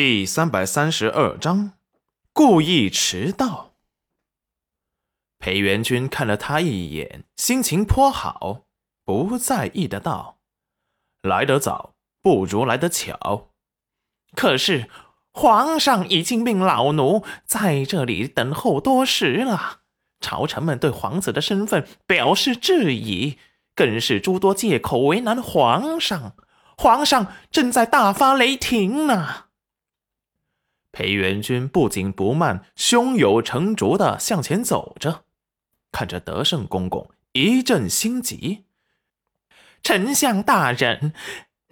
[0.00, 1.72] 第三百三十二章，
[2.32, 3.72] 故意迟到。
[5.40, 8.60] 裴元君看了他一眼，心情颇好，
[9.04, 10.38] 不在意的道
[11.20, 13.48] ：“来得早，不如来得巧。
[14.36, 14.88] 可是
[15.32, 19.80] 皇上已经命老奴在这里等候多时了，
[20.20, 23.36] 朝臣们对皇子的身份表示质疑，
[23.74, 26.36] 更是诸多借口为难皇上。
[26.76, 29.46] 皇上正在大发雷霆呢。”
[30.98, 35.22] 裴元君不紧不慢、胸有成竹的向前走着，
[35.92, 38.64] 看着德胜公公一阵心急。
[39.80, 41.12] 丞相大人，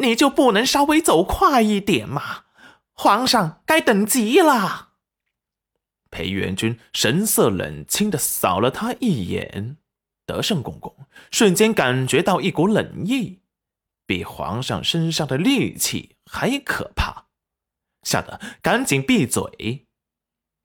[0.00, 2.46] 你就不能稍微走快一点吗？
[2.94, 4.88] 皇上该等急了。
[6.10, 9.76] 裴元君神色冷清的扫了他一眼，
[10.26, 10.92] 德胜公公
[11.30, 13.38] 瞬间感觉到一股冷意，
[14.04, 17.26] 比皇上身上的戾气还可怕。
[18.02, 19.86] 吓得赶紧闭嘴。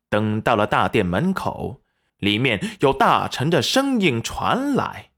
[0.09, 1.81] 等到了大殿门口，
[2.17, 5.11] 里面有大臣的声音传来：“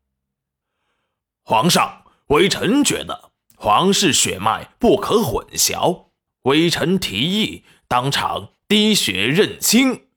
[1.45, 6.07] 皇上，微臣觉得皇室血脉不可混淆，
[6.41, 10.07] 微臣提议当场滴血认亲。”“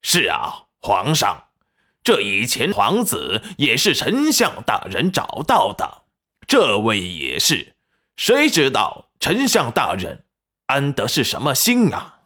[0.00, 1.48] 是啊，皇上，
[2.02, 6.04] 这以前皇子也是丞相大人找到的，
[6.46, 7.76] 这位也是，
[8.16, 10.24] 谁知道丞相大人？”
[10.72, 12.20] 安得是什么心啊！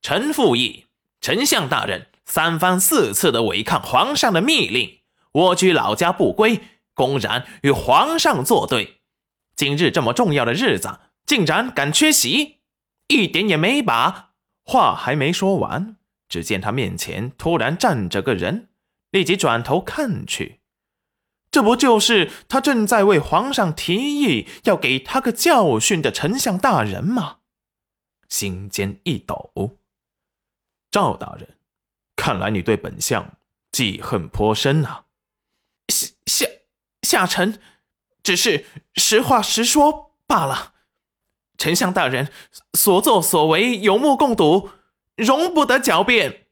[0.00, 0.86] 臣附议，
[1.20, 5.00] 丞相大人三番四次的违抗皇上的密令，
[5.32, 6.62] 蜗居老家不归，
[6.94, 9.02] 公然与皇上作对。
[9.54, 12.60] 今日这么重要的日子，竟然敢缺席，
[13.08, 14.30] 一点也没把
[14.64, 18.70] 话还没说完，只见他面前突然站着个人，
[19.10, 20.60] 立即转头看去。
[21.56, 27.38] 这不就是他正在为皇上提议要给他个教训的丞相大人吗？
[28.28, 29.78] 心间一抖。
[30.90, 31.56] 赵大人，
[32.14, 33.38] 看来你对本相
[33.72, 35.04] 记恨颇深啊。
[35.88, 36.46] 下下
[37.00, 37.58] 下臣
[38.22, 38.66] 只是
[38.96, 40.74] 实话实说罢了。
[41.56, 42.30] 丞相大人
[42.74, 44.68] 所作所为有目共睹，
[45.16, 46.48] 容不得狡辩，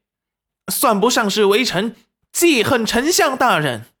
[0.73, 1.95] 算不上是微臣
[2.31, 3.91] 记恨丞相大人。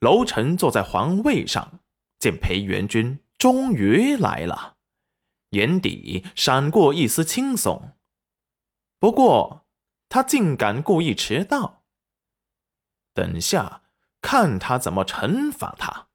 [0.00, 1.80] 楼臣坐在皇位上，
[2.18, 4.76] 见裴元君终于来了，
[5.50, 7.92] 眼底闪过一丝轻松。
[8.98, 9.66] 不过
[10.08, 11.82] 他竟敢故意迟到，
[13.12, 13.82] 等下
[14.22, 16.08] 看他怎么惩罚他。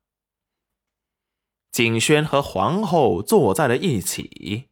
[1.72, 4.69] 景轩和皇后坐在了一起，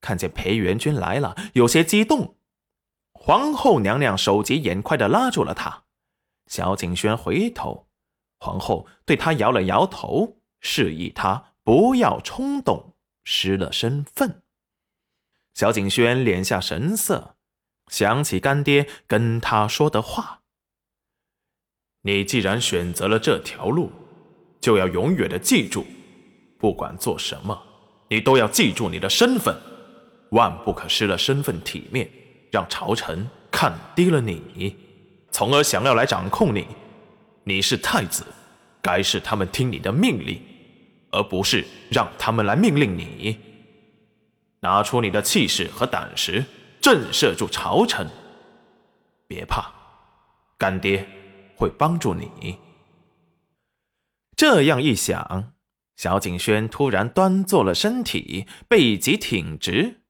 [0.00, 2.36] 看见裴元君来了，有些激动。
[3.12, 5.84] 皇后娘娘手疾眼快的拉住了他，
[6.46, 7.88] 小景轩回头。
[8.42, 14.42] 皇后对他摇了摇头，示意他不要冲动，失了身份。
[15.54, 17.36] 小景轩敛下神色，
[17.86, 20.40] 想起干爹跟他说的话
[22.02, 23.92] ：“你既然选择了这条路，
[24.60, 25.86] 就要永远的记住，
[26.58, 27.62] 不管做什么，
[28.08, 29.56] 你都要记住你的身份，
[30.32, 32.10] 万不可失了身份体面，
[32.50, 34.76] 让朝臣看低了你，
[35.30, 36.66] 从而想要来掌控你。”
[37.44, 38.24] 你是太子，
[38.80, 40.40] 该是他们听你的命令，
[41.10, 43.38] 而不是让他们来命令你。
[44.60, 46.44] 拿出你的气势和胆识，
[46.80, 48.08] 震慑住朝臣。
[49.26, 49.72] 别怕，
[50.56, 51.04] 干爹
[51.56, 52.58] 会帮助你。
[54.36, 55.54] 这样一想，
[55.96, 60.02] 小景轩突然端坐了身体，背脊挺直，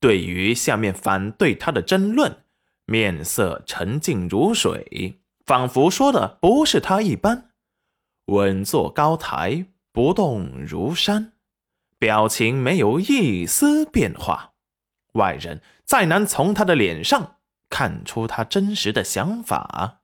[0.00, 2.44] 对于下面反对他的争论，
[2.86, 5.17] 面色沉静如水。
[5.48, 7.52] 仿佛说的不是他一般，
[8.26, 11.32] 稳坐高台，不动如山，
[11.98, 14.52] 表情没有一丝变化，
[15.14, 17.36] 外人再难从他的脸上
[17.70, 20.02] 看出他真实的想法。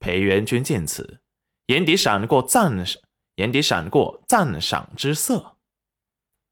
[0.00, 1.20] 裴元君见此，
[1.66, 2.84] 眼底闪过赞，
[3.36, 5.58] 眼底闪过赞赏之色。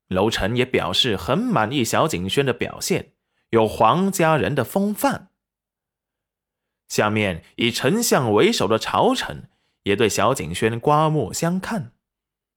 [0.07, 3.15] 楼臣也表示很满意小景轩的表现，
[3.49, 5.30] 有皇家人的风范。
[6.91, 9.49] 下面以丞相为首的朝臣
[9.85, 11.93] 也对小景轩刮目相看。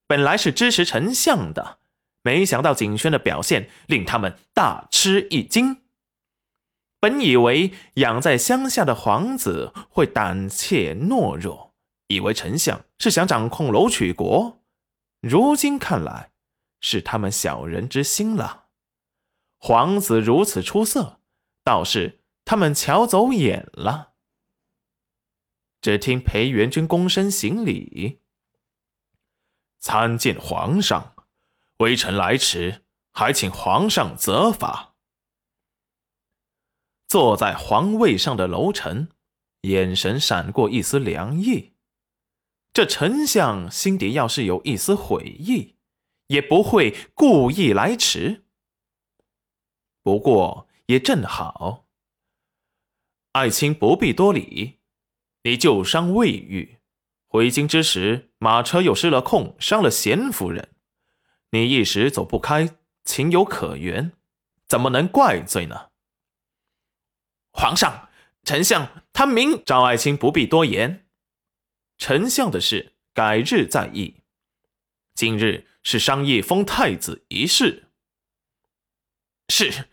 [0.05, 1.79] 本来是支持丞相的，
[2.23, 5.83] 没想到景轩的表现令他们大吃一惊。
[6.99, 11.73] 本以为养在乡下的皇子会胆怯懦弱，
[12.07, 14.61] 以为丞相是想掌控楼曲国，
[15.21, 16.31] 如今看来
[16.79, 18.65] 是他们小人之心了。
[19.57, 21.19] 皇子如此出色，
[21.63, 24.12] 倒是他们瞧走眼了。
[25.83, 28.21] 只听裴元君躬身行礼，
[29.79, 31.13] 参见皇上。
[31.79, 34.95] 微臣来迟，还请皇上责罚。
[37.05, 39.09] 坐在皇位上的楼臣，
[39.63, 41.73] 眼神闪过一丝凉意。
[42.71, 45.75] 这丞相心底要是有一丝悔意，
[46.27, 48.45] 也不会故意来迟。
[50.01, 51.87] 不过也正好，
[53.33, 54.79] 爱卿不必多礼。
[55.43, 56.79] 你旧伤未愈，
[57.27, 60.73] 回京之时马车又失了控，伤了贤夫人，
[61.51, 64.13] 你一时走不开，情有可原，
[64.65, 65.89] 怎么能怪罪呢？
[67.51, 68.09] 皇上，
[68.43, 71.05] 丞相他明赵爱卿不必多言，
[71.97, 74.21] 丞相的事改日再议。
[75.13, 77.91] 今日是商议封太子一事。
[79.49, 79.89] 是，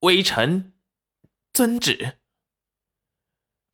[0.00, 0.74] 微臣
[1.52, 2.18] 遵旨。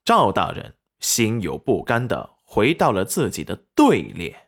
[0.05, 4.48] 赵大人心有不甘的回到了自己的队列。